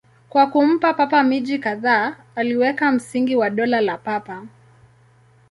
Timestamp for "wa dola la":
3.35-3.97